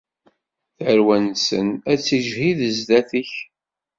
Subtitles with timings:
[0.77, 3.31] Tarwa-nsen ad tiǧhid sdat-k.